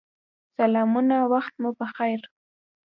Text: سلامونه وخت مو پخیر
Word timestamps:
سلامونه 0.57 1.15
وخت 1.33 1.53
مو 1.61 1.69
پخیر 1.79 2.21